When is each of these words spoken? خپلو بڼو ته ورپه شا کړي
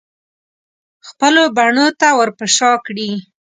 خپلو 1.07 1.43
بڼو 1.57 1.87
ته 1.99 2.07
ورپه 2.19 2.45
شا 2.57 2.71
کړي 2.85 3.09